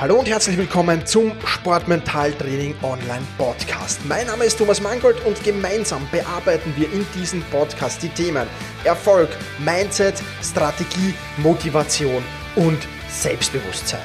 Hallo 0.00 0.20
und 0.20 0.28
herzlich 0.28 0.56
willkommen 0.56 1.04
zum 1.04 1.32
Sportmentaltraining 1.44 2.76
Online 2.84 3.26
Podcast. 3.36 3.98
Mein 4.06 4.28
Name 4.28 4.44
ist 4.44 4.56
Thomas 4.56 4.80
Mangold 4.80 5.26
und 5.26 5.42
gemeinsam 5.42 6.06
bearbeiten 6.12 6.72
wir 6.76 6.88
in 6.92 7.04
diesem 7.16 7.42
Podcast 7.50 8.00
die 8.04 8.08
Themen 8.08 8.46
Erfolg, 8.84 9.28
Mindset, 9.58 10.22
Strategie, 10.40 11.14
Motivation 11.38 12.22
und 12.54 12.78
Selbstbewusstsein. 13.08 13.98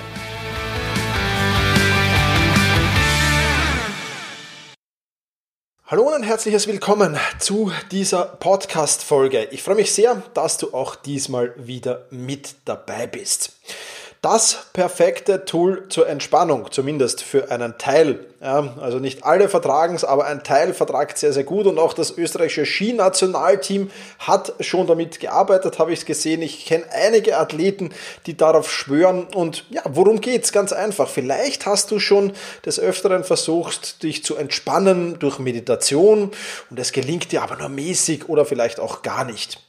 Hallo 5.85 6.07
und 6.07 6.15
ein 6.15 6.23
herzliches 6.23 6.65
Willkommen 6.65 7.19
zu 7.37 7.71
dieser 7.91 8.23
Podcast-Folge. 8.23 9.49
Ich 9.51 9.61
freue 9.61 9.75
mich 9.75 9.93
sehr, 9.93 10.23
dass 10.33 10.57
du 10.57 10.73
auch 10.73 10.95
diesmal 10.95 11.53
wieder 11.55 12.07
mit 12.09 12.55
dabei 12.65 13.05
bist 13.05 13.51
das 14.23 14.67
perfekte 14.71 15.43
Tool 15.43 15.83
zur 15.89 16.07
Entspannung, 16.07 16.71
zumindest 16.71 17.21
für 17.21 17.51
einen 17.51 17.77
Teil. 17.77 18.25
Ja, 18.41 18.73
also 18.79 18.99
nicht 18.99 19.25
alle 19.25 19.49
vertragen 19.49 19.95
es, 19.95 20.05
aber 20.05 20.25
ein 20.25 20.43
Teil 20.45 20.73
vertragt 20.73 21.17
sehr, 21.17 21.33
sehr 21.33 21.43
gut 21.43 21.67
und 21.67 21.77
auch 21.77 21.93
das 21.93 22.17
österreichische 22.17 22.65
Skinationalteam 22.65 23.91
hat 24.19 24.53
schon 24.61 24.87
damit 24.87 25.19
gearbeitet, 25.19 25.77
habe 25.77 25.91
ich 25.91 25.99
es 25.99 26.05
gesehen. 26.05 26.41
Ich 26.41 26.65
kenne 26.65 26.85
einige 26.91 27.37
Athleten, 27.37 27.91
die 28.25 28.37
darauf 28.37 28.71
schwören 28.71 29.27
und 29.35 29.65
ja, 29.69 29.81
worum 29.89 30.21
geht's? 30.21 30.53
Ganz 30.53 30.71
einfach. 30.71 31.09
Vielleicht 31.09 31.65
hast 31.65 31.91
du 31.91 31.99
schon 31.99 32.31
des 32.65 32.79
Öfteren 32.79 33.25
versucht, 33.25 34.03
dich 34.03 34.23
zu 34.23 34.37
entspannen 34.37 35.19
durch 35.19 35.37
Meditation 35.37 36.31
und 36.69 36.79
es 36.79 36.93
gelingt 36.93 37.33
dir 37.33 37.43
aber 37.43 37.57
nur 37.57 37.69
mäßig 37.69 38.29
oder 38.29 38.45
vielleicht 38.45 38.79
auch 38.79 39.01
gar 39.01 39.25
nicht. 39.25 39.59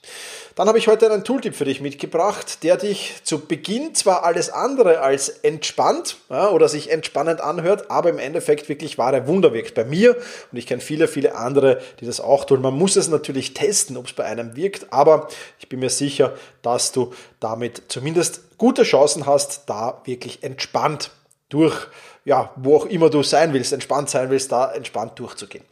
Dann 0.57 0.69
habe 0.69 0.79
ich 0.79 0.87
heute 0.87 1.11
einen 1.11 1.25
Tooltip 1.25 1.57
für 1.57 1.65
dich 1.65 1.81
mitgebracht, 1.81 2.63
der 2.63 2.77
dich 2.77 3.15
zu 3.25 3.41
Beginn 3.41 3.93
zwar 3.97 4.23
alles 4.23 4.51
andere 4.51 5.01
als 5.01 5.29
entspannt 5.29 6.19
ja, 6.31 6.49
oder 6.51 6.69
sich 6.69 6.93
entspannend 6.93 7.41
anhört, 7.41 7.91
aber 7.91 8.09
im 8.09 8.21
Endeffekt 8.21 8.69
wirklich 8.69 8.97
wahre 8.97 9.27
Wunder 9.27 9.53
wirkt. 9.53 9.75
Bei 9.75 9.85
mir 9.85 10.15
und 10.53 10.59
ich 10.59 10.69
kenne 10.69 10.81
viele, 10.81 11.09
viele 11.09 11.35
andere, 11.35 11.83
die 11.99 12.07
das 12.07 12.21
auch 12.21 12.45
tun. 12.45 12.63
Man 12.63 12.75
muss 12.75 12.95
es 12.95 13.09
natürlich 13.09 13.53
testen, 13.55 13.97
ob 13.97 14.07
es 14.07 14.13
bei 14.13 14.27
einem 14.27 14.55
wirkt, 14.55 14.93
aber 14.93 15.27
ich 15.59 15.69
bin 15.69 15.81
mir 15.81 15.91
sicher, 15.91 16.37
dass 16.63 16.93
du 16.93 17.13
damit 17.41 17.83
zumindest 17.89 18.57
gute 18.57 18.85
Chancen 18.85 19.27
hast, 19.27 19.63
da 19.67 20.03
wirklich 20.05 20.45
entspannt 20.45 21.11
durch 21.49 21.89
ja, 22.25 22.51
wo 22.57 22.77
auch 22.77 22.87
immer 22.87 23.11
du 23.11 23.23
sein 23.23 23.53
willst, 23.53 23.73
entspannt 23.73 24.09
sein 24.09 24.31
willst, 24.31 24.51
da 24.51 24.73
entspannt 24.73 25.19
durchzugehen. 25.19 25.63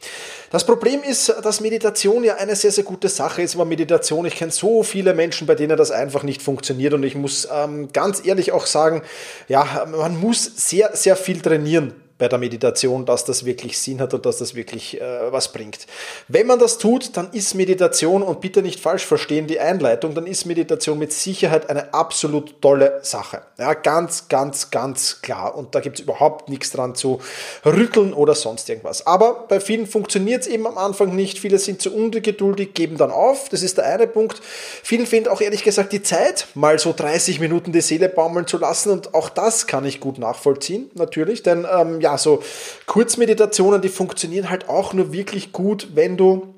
Das 0.51 0.65
Problem 0.65 1.01
ist, 1.01 1.33
dass 1.41 1.61
Meditation 1.61 2.23
ja 2.23 2.35
eine 2.35 2.55
sehr, 2.55 2.71
sehr 2.71 2.83
gute 2.83 3.09
Sache 3.09 3.41
ist, 3.41 3.55
aber 3.55 3.65
Meditation, 3.65 4.25
ich 4.25 4.35
kenne 4.35 4.51
so 4.51 4.83
viele 4.83 5.15
Menschen, 5.15 5.47
bei 5.47 5.55
denen 5.55 5.77
das 5.77 5.89
einfach 5.89 6.21
nicht 6.21 6.43
funktioniert 6.43 6.93
und 6.93 7.03
ich 7.03 7.15
muss 7.15 7.47
ähm, 7.51 7.91
ganz 7.91 8.23
ehrlich 8.23 8.51
auch 8.51 8.67
sagen, 8.67 9.01
ja, 9.47 9.87
man 9.89 10.19
muss 10.19 10.43
sehr, 10.43 10.95
sehr 10.95 11.15
viel 11.15 11.41
trainieren, 11.41 11.93
bei 12.23 12.29
der 12.29 12.39
Meditation, 12.39 13.05
dass 13.05 13.25
das 13.25 13.43
wirklich 13.43 13.77
Sinn 13.77 13.99
hat 13.99 14.13
und 14.13 14.25
dass 14.25 14.37
das 14.37 14.55
wirklich 14.55 15.01
äh, 15.01 15.29
was 15.33 15.51
bringt. 15.51 15.87
Wenn 16.29 16.47
man 16.47 16.57
das 16.57 16.77
tut, 16.77 17.17
dann 17.17 17.29
ist 17.33 17.53
Meditation, 17.53 18.23
und 18.23 18.39
bitte 18.39 18.61
nicht 18.61 18.79
falsch 18.79 19.05
verstehen 19.05 19.45
die 19.45 19.59
Einleitung, 19.59 20.15
dann 20.15 20.25
ist 20.25 20.45
Meditation 20.45 20.97
mit 20.97 21.11
Sicherheit 21.11 21.69
eine 21.69 21.93
absolut 21.93 22.61
tolle 22.61 23.01
Sache. 23.01 23.41
Ja, 23.57 23.73
ganz, 23.73 24.29
ganz, 24.29 24.71
ganz 24.71 25.21
klar. 25.21 25.57
Und 25.57 25.75
da 25.75 25.81
gibt 25.81 25.99
es 25.99 26.05
überhaupt 26.05 26.47
nichts 26.47 26.71
dran 26.71 26.95
zu 26.95 27.19
rütteln 27.65 28.13
oder 28.13 28.35
sonst 28.35 28.69
irgendwas. 28.69 29.05
Aber 29.05 29.43
bei 29.49 29.59
vielen 29.59 29.85
funktioniert 29.85 30.43
es 30.43 30.47
eben 30.47 30.65
am 30.65 30.77
Anfang 30.77 31.13
nicht. 31.13 31.39
Viele 31.39 31.59
sind 31.59 31.81
zu 31.81 31.93
ungeduldig, 31.93 32.73
geben 32.73 32.95
dann 32.95 33.11
auf. 33.11 33.49
Das 33.49 33.63
ist 33.63 33.79
der 33.79 33.85
eine 33.85 34.07
Punkt. 34.07 34.41
Vielen 34.81 35.07
fehlt 35.07 35.27
auch 35.27 35.41
ehrlich 35.41 35.65
gesagt 35.65 35.91
die 35.91 36.03
Zeit, 36.03 36.47
mal 36.53 36.79
so 36.79 36.93
30 36.95 37.41
Minuten 37.41 37.73
die 37.73 37.81
Seele 37.81 38.07
baumeln 38.07 38.47
zu 38.47 38.57
lassen. 38.57 38.91
Und 38.91 39.13
auch 39.13 39.27
das 39.27 39.67
kann 39.67 39.83
ich 39.83 39.99
gut 39.99 40.19
nachvollziehen, 40.19 40.89
natürlich. 40.93 41.43
Denn 41.43 41.67
ähm, 41.69 41.99
ja, 41.99 42.12
so 42.17 42.43
Kurzmeditationen, 42.85 43.81
die 43.81 43.89
funktionieren 43.89 44.49
halt 44.49 44.69
auch 44.69 44.93
nur 44.93 45.13
wirklich 45.13 45.51
gut, 45.51 45.89
wenn 45.93 46.17
du 46.17 46.53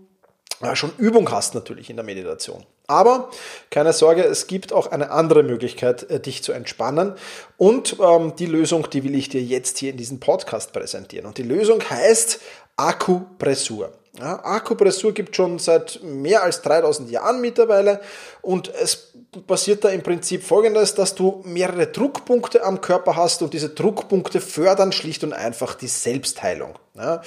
ja, 0.62 0.76
schon 0.76 0.92
Übung 0.98 1.30
hast 1.32 1.54
natürlich 1.54 1.90
in 1.90 1.98
der 1.98 2.06
Meditation. 2.06 2.66
Aber 2.88 3.30
keine 3.72 3.94
Sorge, 3.94 4.24
es 4.24 4.48
gibt 4.48 4.72
auch 4.72 4.92
eine 4.92 5.12
andere 5.12 5.44
Möglichkeit, 5.44 6.10
äh, 6.10 6.20
dich 6.20 6.44
zu 6.44 6.52
entspannen. 6.52 7.14
Und 7.58 7.98
ähm, 8.00 8.36
die 8.38 8.46
Lösung, 8.46 8.90
die 8.90 9.04
will 9.04 9.16
ich 9.16 9.30
dir 9.30 9.42
jetzt 9.42 9.80
hier 9.80 9.92
in 9.92 9.98
diesem 9.98 10.20
Podcast 10.20 10.72
präsentieren. 10.72 11.26
Und 11.26 11.38
die 11.38 11.44
Lösung 11.44 11.82
heißt 11.90 12.40
Akupressur. 12.78 13.92
Ja, 14.20 14.46
Akupressur 14.46 15.14
gibt 15.14 15.36
schon 15.36 15.60
seit 15.60 16.00
mehr 16.02 16.44
als 16.44 16.62
3000 16.62 17.12
Jahren 17.12 17.42
mittlerweile 17.42 18.00
und 18.42 18.72
es 18.74 19.12
passiert 19.46 19.84
da 19.84 19.90
im 19.90 20.04
Prinzip 20.04 20.44
folgendes, 20.44 20.96
dass 20.96 21.16
du 21.16 21.42
mehrere 21.46 21.88
Druckpunkte 21.88 22.64
am 22.64 22.80
Körper 22.80 23.18
hast 23.18 23.42
und 23.42 23.54
diese 23.54 23.70
Druckpunkte 23.70 24.40
fördern 24.40 24.94
schlicht 24.94 25.24
und 25.26 25.34
einfach 25.34 25.76
die 25.76 25.88
Selbstheilung. 25.88 26.80
Ja, 26.94 27.22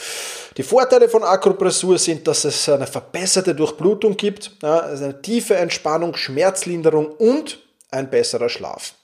die 0.57 0.63
Vorteile 0.63 1.11
von 1.11 1.23
Akupressur 1.23 1.99
sind, 1.99 2.27
dass 2.27 2.45
es 2.45 2.69
eine 2.71 2.87
verbesserte 2.87 3.55
Durchblutung 3.55 4.17
gibt, 4.17 4.53
ja, 4.63 4.81
eine 4.81 5.21
tiefe 5.21 5.57
Entspannung, 5.57 6.17
Schmerzlinderung 6.17 7.07
und 7.07 7.59
ein 7.91 8.09
besserer 8.09 8.49
Schlaf. 8.49 8.95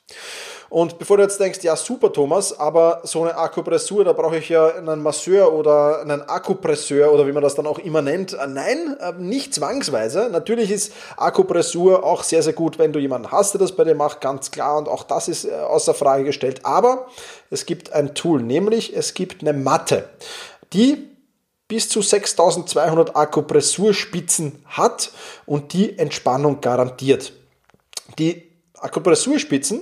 Und 0.69 0.99
bevor 0.99 1.17
du 1.17 1.23
jetzt 1.23 1.39
denkst, 1.41 1.61
ja 1.63 1.77
super 1.77 2.13
Thomas, 2.13 2.59
aber 2.59 3.01
so 3.05 3.23
eine 3.23 3.37
Akupressur, 3.37 4.05
da 4.05 4.13
brauche 4.13 4.39
ich 4.39 4.49
ja 4.49 4.69
einen 4.75 5.03
Masseur 5.03 5.53
oder 5.53 6.01
einen 6.01 6.23
Akupresseur 6.23 7.13
oder 7.13 7.27
wie 7.27 7.33
man 7.33 7.43
das 7.43 7.55
dann 7.55 7.67
auch 7.67 7.79
immer 7.79 8.03
nennt. 8.03 8.33
Äh, 8.33 8.47
nein, 8.47 8.97
äh, 9.01 9.13
nicht 9.19 9.55
zwangsweise. 9.55 10.29
Natürlich 10.31 10.71
ist 10.71 10.93
Akupressur 11.17 12.05
auch 12.05 12.23
sehr, 12.23 12.43
sehr 12.43 12.53
gut, 12.53 12.79
wenn 12.79 12.93
du 12.93 12.99
jemanden 12.99 13.31
hast, 13.31 13.55
der 13.55 13.61
das 13.61 13.73
bei 13.73 13.85
dir 13.85 13.95
macht, 13.95 14.21
ganz 14.21 14.51
klar. 14.51 14.79
Und 14.79 14.89
auch 14.89 15.05
das 15.05 15.29
ist 15.29 15.45
äh, 15.45 15.53
außer 15.53 15.95
Frage 15.95 16.25
gestellt. 16.25 16.65
Aber 16.65 17.07
es 17.51 17.67
gibt 17.67 17.93
ein 17.93 18.15
Tool, 18.15 18.43
nämlich 18.43 18.97
es 18.97 19.15
gibt 19.15 19.43
eine 19.43 19.53
Matte, 19.53 20.09
die 20.73 21.09
bis 21.69 21.89
zu 21.89 22.03
6200 22.03 23.17
Akupressurspitzen 23.17 24.65
hat 24.67 25.13
und 25.47 25.73
die 25.73 25.99
Entspannung 25.99 26.61
garantiert. 26.61 27.33
Die 28.19 28.54
Akupressurspitzen. 28.79 29.81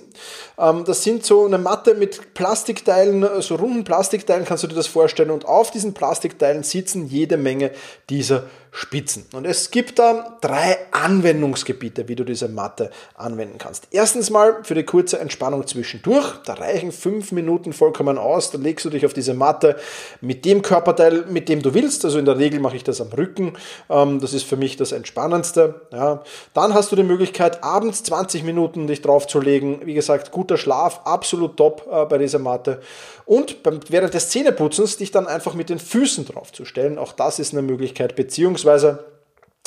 Ähm, 0.59 0.85
das 0.85 1.03
sind 1.03 1.25
so 1.25 1.45
eine 1.45 1.59
Matte 1.59 1.95
mit 1.95 2.35
Plastikteilen, 2.35 3.43
so 3.43 3.57
runden 3.57 3.85
Plastikteilen, 3.85 4.45
kannst 4.45 4.65
du 4.65 4.69
dir 4.69 4.75
das 4.75 4.87
vorstellen. 4.87 5.31
Und 5.31 5.47
auf 5.47 5.71
diesen 5.71 5.95
Plastikteilen 5.95 6.63
sitzen 6.63 7.07
jede 7.07 7.37
Menge 7.37 7.71
dieser 8.11 8.45
Spitzen. 8.75 9.27
Und 9.35 9.45
es 9.45 9.71
gibt 9.71 9.99
da 9.99 10.39
drei 10.41 10.79
Anwendungsgebiete, 10.93 12.09
wie 12.09 12.17
du 12.17 12.25
diese 12.25 12.49
Matte 12.49 12.91
anwenden 13.15 13.59
kannst. 13.59 13.87
Erstens 13.91 14.31
mal 14.31 14.65
für 14.65 14.75
die 14.75 14.83
kurze 14.83 15.19
Entspannung 15.19 15.67
zwischendurch. 15.67 16.37
Da 16.47 16.55
reichen 16.55 16.91
fünf 16.91 17.33
Minuten 17.33 17.75
vollkommen 17.75 18.17
aus. 18.17 18.51
Da 18.51 18.57
legst 18.57 18.87
du 18.87 18.89
dich 18.89 19.05
auf 19.05 19.13
diese 19.13 19.35
Matte 19.35 19.77
mit 20.23 20.47
dem 20.47 20.63
Körperteil, 20.63 21.27
mit 21.29 21.51
dem 21.51 21.61
du 21.61 21.75
willst. 21.75 22.07
Also 22.07 22.19
in 22.19 22.25
der 22.25 22.39
Regel 22.39 22.61
mache 22.61 22.77
ich 22.77 22.83
das 22.83 23.03
am 23.03 23.09
Rücken. 23.09 23.59
Ähm, 23.91 24.21
das 24.21 24.33
ist 24.33 24.45
für 24.45 24.57
mich 24.57 24.79
das 24.79 24.93
Entspannendste. 24.93 25.83
Dann 25.91 26.73
hast 26.73 26.91
du 26.93 26.97
die 26.97 27.03
Möglichkeit, 27.03 27.63
abends 27.63 28.03
20 28.05 28.43
Minuten 28.43 28.87
dich 28.87 29.03
draufzulegen. 29.03 29.85
Wie 29.85 29.93
gesagt, 29.93 30.31
guter 30.31 30.57
Schlaf, 30.57 31.03
absolut 31.05 31.59
top 31.59 31.87
äh, 31.93 32.07
bei 32.07 32.17
dieser 32.17 32.39
Matte. 32.39 32.81
Und 33.27 33.59
während 33.89 34.15
des 34.15 34.31
Zähneputzens 34.31 34.97
dich 34.97 35.11
dann 35.11 35.27
einfach 35.27 35.55
mit 35.55 35.69
den 35.69 35.79
Füßen 35.79 36.25
draufzustellen. 36.25 36.99
Auch 36.99 37.13
das 37.13 37.39
ist 37.39 37.53
eine 37.53 37.63
Möglichkeit, 37.63 38.17
beziehungsweise 38.17 38.62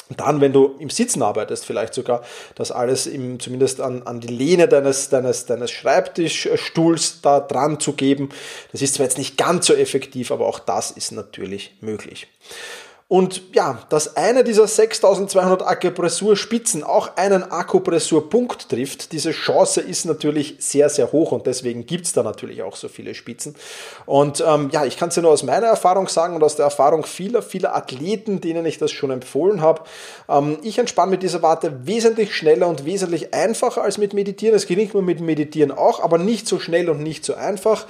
dann, 0.10 0.40
wenn 0.40 0.54
du 0.54 0.76
im 0.78 0.90
Sitzen 0.90 1.24
arbeitest, 1.24 1.66
vielleicht 1.66 1.96
sogar 1.96 2.24
das 2.54 2.72
alles 2.72 3.08
im, 3.08 3.40
zumindest 3.40 3.82
an, 3.82 4.04
an 4.04 4.20
die 4.20 4.28
Lehne 4.28 4.68
deines, 4.68 5.10
deines, 5.10 5.48
deines 5.48 5.72
Schreibtischstuhls 5.72 7.22
da 7.22 7.40
dran 7.40 7.80
zu 7.80 7.94
geben. 7.94 8.30
Das 8.72 8.84
ist 8.84 8.96
zwar 8.96 9.06
jetzt 9.06 9.18
nicht 9.18 9.36
ganz 9.36 9.66
so 9.66 9.74
effektiv, 9.74 10.32
aber 10.32 10.46
auch 10.46 10.60
das 10.60 10.92
ist 10.92 11.12
natürlich 11.12 11.76
möglich. 11.82 12.28
Und 13.08 13.54
ja, 13.54 13.78
dass 13.90 14.18
eine 14.18 14.44
dieser 14.44 14.68
6200 14.68 15.62
Akupressurspitzen 15.62 16.84
auch 16.84 17.18
einen 17.18 17.44
Akupressurpunkt 17.44 18.70
trifft, 18.70 19.12
diese 19.12 19.30
Chance 19.30 19.82
ist 19.82 20.06
natürlich 20.06 20.56
sehr, 20.58 20.90
sehr 20.90 21.12
hoch 21.12 21.32
und 21.32 21.46
deswegen 21.46 21.86
gibt's 21.86 22.14
da 22.14 22.24
natürlich 22.24 22.64
auch 22.64 22.76
so 22.76 22.88
viele 22.88 23.14
Spitzen. 23.14 23.56
Und 24.08 24.44
ähm, 24.46 24.72
ja, 24.72 24.86
ich 24.86 24.98
kann 24.98 25.10
es 25.10 25.16
ja 25.18 25.22
nur 25.22 25.30
aus 25.30 25.44
meiner 25.44 25.68
Erfahrung 25.68 26.08
sagen 26.08 26.36
und 26.36 26.44
aus 26.44 26.56
der 26.56 26.66
Erfahrung 26.66 27.06
vieler, 27.06 27.44
vieler 27.44 27.76
Athleten, 27.76 28.42
denen 28.42 28.66
ich 28.66 28.80
das 28.80 28.92
schon 28.92 29.12
empfohlen 29.12 29.62
habe. 29.62 29.84
Ähm, 30.28 30.58
ich 30.64 30.80
entspanne 30.80 31.12
mit 31.12 31.22
dieser 31.22 31.44
Warte 31.44 31.86
wesentlich 31.86 32.36
schneller 32.36 32.68
und 32.68 32.86
wesentlich 32.86 33.36
einfacher 33.36 33.84
als 33.84 34.00
mit 34.00 34.16
Meditieren. 34.16 34.56
Es 34.56 34.66
gelingt 34.66 34.96
mir 34.96 35.04
mit 35.04 35.20
Meditieren 35.20 35.72
auch, 35.72 36.00
aber 36.00 36.18
nicht 36.18 36.48
so 36.48 36.60
schnell 36.60 36.90
und 36.90 37.04
nicht 37.04 37.24
so 37.24 37.36
einfach. 37.36 37.86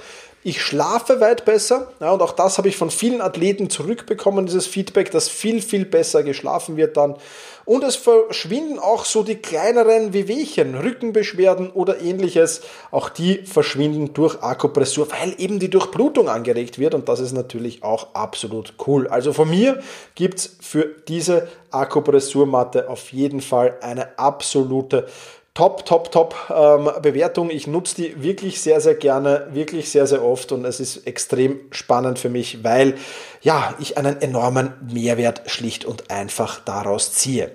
Ich 0.48 0.62
schlafe 0.62 1.18
weit 1.18 1.44
besser. 1.44 1.88
Ja, 1.98 2.12
und 2.12 2.22
auch 2.22 2.30
das 2.30 2.56
habe 2.56 2.68
ich 2.68 2.76
von 2.76 2.92
vielen 2.92 3.20
Athleten 3.20 3.68
zurückbekommen, 3.68 4.46
dieses 4.46 4.68
Feedback, 4.68 5.10
dass 5.10 5.28
viel, 5.28 5.60
viel 5.60 5.84
besser 5.84 6.22
geschlafen 6.22 6.76
wird 6.76 6.96
dann. 6.96 7.16
Und 7.64 7.82
es 7.82 7.96
verschwinden 7.96 8.78
auch 8.78 9.06
so 9.06 9.24
die 9.24 9.34
kleineren 9.34 10.12
Wehwehchen, 10.12 10.76
Rückenbeschwerden 10.76 11.70
oder 11.70 12.00
ähnliches. 12.00 12.60
Auch 12.92 13.08
die 13.08 13.38
verschwinden 13.38 14.14
durch 14.14 14.40
Akupressur, 14.40 15.08
weil 15.10 15.34
eben 15.38 15.58
die 15.58 15.68
Durchblutung 15.68 16.28
angeregt 16.28 16.78
wird. 16.78 16.94
Und 16.94 17.08
das 17.08 17.18
ist 17.18 17.32
natürlich 17.32 17.82
auch 17.82 18.14
absolut 18.14 18.74
cool. 18.86 19.08
Also 19.08 19.32
von 19.32 19.50
mir 19.50 19.82
gibt's 20.14 20.58
für 20.60 20.94
diese 21.08 21.48
Akupressurmatte 21.72 22.88
auf 22.88 23.10
jeden 23.10 23.40
Fall 23.40 23.78
eine 23.80 24.16
absolute 24.16 25.08
top, 25.56 25.86
top, 25.86 26.12
top 26.12 26.36
ähm, 26.50 26.90
Bewertung. 27.00 27.50
Ich 27.50 27.66
nutze 27.66 27.96
die 27.96 28.22
wirklich 28.22 28.60
sehr, 28.60 28.80
sehr 28.80 28.94
gerne, 28.94 29.48
wirklich 29.52 29.90
sehr, 29.90 30.06
sehr 30.06 30.22
oft 30.22 30.52
und 30.52 30.64
es 30.64 30.80
ist 30.80 31.06
extrem 31.06 31.60
spannend 31.70 32.18
für 32.18 32.28
mich, 32.28 32.62
weil 32.62 32.94
ja, 33.40 33.74
ich 33.80 33.96
einen 33.96 34.20
enormen 34.20 34.74
Mehrwert 34.92 35.42
schlicht 35.46 35.84
und 35.84 36.10
einfach 36.10 36.60
daraus 36.60 37.12
ziehe. 37.12 37.50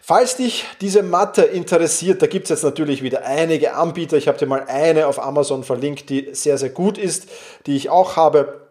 Falls 0.00 0.36
dich 0.36 0.64
diese 0.80 1.02
Matte 1.02 1.42
interessiert, 1.42 2.22
da 2.22 2.26
gibt 2.26 2.44
es 2.44 2.50
jetzt 2.50 2.64
natürlich 2.64 3.02
wieder 3.02 3.26
einige 3.26 3.74
Anbieter. 3.74 4.16
Ich 4.16 4.28
habe 4.28 4.38
dir 4.38 4.46
mal 4.46 4.64
eine 4.66 5.06
auf 5.06 5.22
Amazon 5.22 5.62
verlinkt, 5.62 6.08
die 6.08 6.30
sehr, 6.32 6.56
sehr 6.58 6.70
gut 6.70 6.96
ist, 6.96 7.28
die 7.66 7.76
ich 7.76 7.90
auch 7.90 8.16
habe 8.16 8.65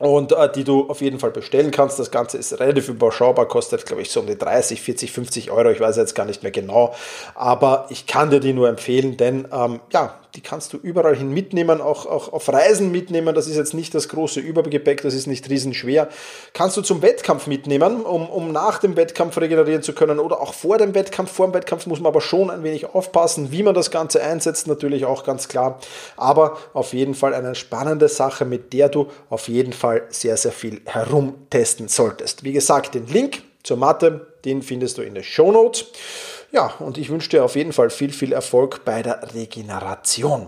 und 0.00 0.32
äh, 0.32 0.50
die 0.50 0.64
du 0.64 0.88
auf 0.88 1.02
jeden 1.02 1.20
Fall 1.20 1.30
bestellen 1.30 1.70
kannst. 1.70 1.98
Das 1.98 2.10
Ganze 2.10 2.38
ist 2.38 2.58
relativ 2.58 2.88
überschaubar, 2.88 3.46
kostet, 3.46 3.86
glaube 3.86 4.02
ich, 4.02 4.10
so 4.10 4.20
um 4.20 4.26
die 4.26 4.36
30, 4.36 4.80
40, 4.80 5.12
50 5.12 5.50
Euro. 5.50 5.70
Ich 5.70 5.78
weiß 5.78 5.96
jetzt 5.96 6.14
gar 6.14 6.24
nicht 6.24 6.42
mehr 6.42 6.50
genau, 6.50 6.94
aber 7.34 7.86
ich 7.90 8.06
kann 8.06 8.30
dir 8.30 8.40
die 8.40 8.54
nur 8.54 8.68
empfehlen, 8.68 9.16
denn 9.18 9.46
ähm, 9.52 9.80
ja, 9.92 10.18
die 10.34 10.40
kannst 10.40 10.72
du 10.72 10.76
überall 10.76 11.16
hin 11.16 11.30
mitnehmen, 11.30 11.80
auch, 11.80 12.06
auch 12.06 12.32
auf 12.32 12.48
Reisen 12.48 12.90
mitnehmen. 12.90 13.34
Das 13.34 13.46
ist 13.46 13.56
jetzt 13.56 13.74
nicht 13.74 13.94
das 13.94 14.08
große 14.08 14.40
Übergepäck, 14.40 15.02
das 15.02 15.14
ist 15.14 15.26
nicht 15.26 15.48
riesenschwer. 15.48 16.08
Kannst 16.52 16.76
du 16.76 16.82
zum 16.82 17.02
Wettkampf 17.02 17.46
mitnehmen, 17.46 18.02
um, 18.02 18.28
um 18.28 18.52
nach 18.52 18.78
dem 18.78 18.96
Wettkampf 18.96 19.36
regenerieren 19.38 19.82
zu 19.82 19.92
können 19.92 20.18
oder 20.18 20.40
auch 20.40 20.54
vor 20.54 20.78
dem 20.78 20.94
Wettkampf. 20.94 21.32
Vor 21.32 21.46
dem 21.48 21.54
Wettkampf 21.54 21.86
muss 21.86 22.00
man 22.00 22.08
aber 22.08 22.20
schon 22.20 22.50
ein 22.50 22.62
wenig 22.62 22.94
aufpassen, 22.94 23.52
wie 23.52 23.62
man 23.62 23.74
das 23.74 23.90
Ganze 23.90 24.22
einsetzt, 24.22 24.66
natürlich 24.66 25.04
auch 25.04 25.24
ganz 25.24 25.48
klar. 25.48 25.78
Aber 26.16 26.58
auf 26.72 26.92
jeden 26.92 27.14
Fall 27.14 27.34
eine 27.34 27.54
spannende 27.54 28.08
Sache, 28.08 28.44
mit 28.44 28.72
der 28.72 28.88
du 28.88 29.08
auf 29.28 29.48
jeden 29.48 29.72
Fall 29.72 30.02
sehr, 30.10 30.36
sehr 30.36 30.52
viel 30.52 30.80
herumtesten 30.86 31.88
solltest. 31.88 32.44
Wie 32.44 32.52
gesagt, 32.52 32.94
den 32.94 33.06
Link 33.06 33.42
zur 33.62 33.76
Matte, 33.76 34.26
den 34.44 34.62
findest 34.62 34.98
du 34.98 35.02
in 35.02 35.14
den 35.14 35.24
Show 35.24 35.52
Notes. 35.52 35.86
Ja, 36.52 36.74
und 36.78 36.98
ich 36.98 37.10
wünsche 37.10 37.30
dir 37.30 37.44
auf 37.44 37.56
jeden 37.56 37.72
Fall 37.72 37.90
viel, 37.90 38.12
viel 38.12 38.32
Erfolg 38.32 38.84
bei 38.84 39.02
der 39.02 39.34
Regeneration. 39.34 40.42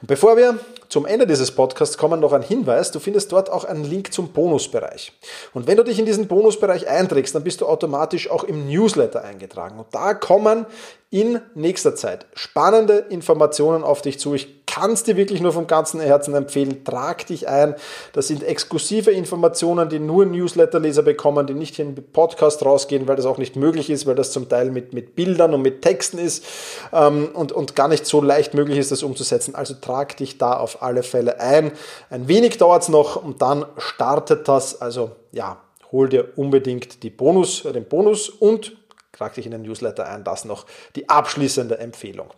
Und 0.00 0.06
bevor 0.06 0.36
wir 0.36 0.58
zum 0.90 1.06
Ende 1.06 1.26
dieses 1.26 1.52
Podcasts 1.52 1.96
kommen, 1.96 2.20
noch 2.20 2.32
ein 2.32 2.42
Hinweis. 2.42 2.90
Du 2.90 2.98
findest 2.98 3.32
dort 3.32 3.48
auch 3.48 3.64
einen 3.64 3.84
Link 3.84 4.12
zum 4.12 4.28
Bonusbereich. 4.28 5.12
Und 5.54 5.66
wenn 5.66 5.76
du 5.76 5.84
dich 5.84 5.98
in 5.98 6.04
diesen 6.04 6.26
Bonusbereich 6.26 6.88
einträgst, 6.88 7.34
dann 7.34 7.44
bist 7.44 7.60
du 7.60 7.66
automatisch 7.66 8.28
auch 8.28 8.44
im 8.44 8.68
Newsletter 8.68 9.24
eingetragen. 9.24 9.78
Und 9.78 9.86
da 9.92 10.14
kommen 10.14 10.66
in 11.10 11.40
nächster 11.54 11.96
Zeit 11.96 12.26
spannende 12.34 13.06
Informationen 13.08 13.82
auf 13.82 14.02
dich 14.02 14.20
zu. 14.20 14.34
Ich 14.34 14.64
kann 14.70 14.92
es 14.92 15.02
dir 15.02 15.16
wirklich 15.16 15.40
nur 15.40 15.52
vom 15.52 15.66
ganzen 15.66 16.00
Herzen 16.00 16.34
empfehlen. 16.34 16.84
Trag 16.84 17.26
dich 17.26 17.48
ein. 17.48 17.74
Das 18.12 18.28
sind 18.28 18.44
exklusive 18.44 19.10
Informationen, 19.10 19.88
die 19.88 19.98
nur 19.98 20.24
Newsletterleser 20.26 21.02
bekommen, 21.02 21.48
die 21.48 21.54
nicht 21.54 21.74
hier 21.74 21.86
im 21.86 21.96
Podcast 21.96 22.64
rausgehen, 22.64 23.08
weil 23.08 23.16
das 23.16 23.26
auch 23.26 23.38
nicht 23.38 23.56
möglich 23.56 23.90
ist, 23.90 24.06
weil 24.06 24.14
das 24.14 24.30
zum 24.30 24.48
Teil 24.48 24.70
mit, 24.70 24.94
mit 24.94 25.16
Bildern 25.16 25.54
und 25.54 25.62
mit 25.62 25.82
Texten 25.82 26.18
ist 26.18 26.44
ähm, 26.92 27.30
und, 27.34 27.50
und 27.50 27.74
gar 27.74 27.88
nicht 27.88 28.06
so 28.06 28.22
leicht 28.22 28.54
möglich 28.54 28.78
ist, 28.78 28.92
das 28.92 29.02
umzusetzen. 29.02 29.56
Also 29.56 29.74
trag 29.74 30.16
dich 30.16 30.38
da 30.38 30.52
alle 30.82 31.02
Fälle 31.02 31.40
ein. 31.40 31.72
Ein 32.10 32.28
wenig 32.28 32.58
dauert 32.58 32.82
es 32.82 32.88
noch 32.88 33.16
und 33.22 33.42
dann 33.42 33.66
startet 33.78 34.48
das. 34.48 34.80
Also 34.80 35.12
ja, 35.32 35.60
hol 35.92 36.08
dir 36.08 36.32
unbedingt 36.36 37.02
die 37.02 37.10
Bonus, 37.10 37.62
den 37.62 37.84
Bonus 37.84 38.28
und 38.28 38.76
trag 39.12 39.34
dich 39.34 39.44
in 39.44 39.52
den 39.52 39.62
Newsletter 39.62 40.08
ein. 40.08 40.24
Das 40.24 40.44
noch 40.44 40.66
die 40.96 41.08
abschließende 41.08 41.78
Empfehlung. 41.78 42.28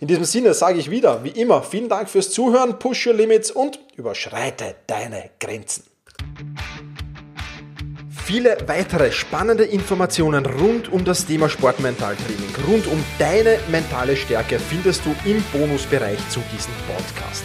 In 0.00 0.08
diesem 0.08 0.24
Sinne 0.24 0.54
sage 0.54 0.78
ich 0.78 0.90
wieder, 0.90 1.22
wie 1.24 1.30
immer, 1.30 1.62
vielen 1.62 1.88
Dank 1.88 2.08
fürs 2.08 2.30
Zuhören, 2.30 2.78
push 2.78 3.06
your 3.06 3.14
limits 3.14 3.50
und 3.50 3.78
überschreite 3.96 4.74
deine 4.86 5.30
Grenzen. 5.38 5.84
Viele 8.24 8.56
weitere 8.66 9.10
spannende 9.10 9.64
Informationen 9.64 10.46
rund 10.46 10.92
um 10.92 11.04
das 11.04 11.26
Thema 11.26 11.48
Sportmentaltraining, 11.48 12.54
rund 12.68 12.86
um 12.86 13.04
deine 13.18 13.58
mentale 13.68 14.16
Stärke 14.16 14.58
findest 14.58 15.02
du 15.04 15.14
im 15.28 15.42
Bonusbereich 15.52 16.18
zu 16.28 16.40
diesem 16.52 16.72
Podcast. 16.86 17.44